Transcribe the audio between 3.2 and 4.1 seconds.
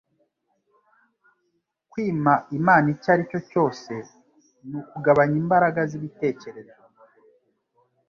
cyo cyose,